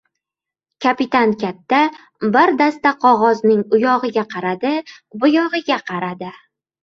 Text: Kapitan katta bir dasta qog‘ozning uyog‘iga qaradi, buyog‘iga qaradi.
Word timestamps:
Kapitan 0.83 1.33
katta 1.41 1.81
bir 2.37 2.53
dasta 2.61 2.93
qog‘ozning 3.05 3.61
uyog‘iga 3.79 4.25
qaradi, 4.33 4.71
buyog‘iga 5.25 5.77
qaradi. 5.91 6.33